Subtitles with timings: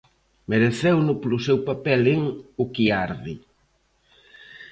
[0.51, 2.21] Mereceuno polo seu papel en
[2.61, 3.35] "O que arde".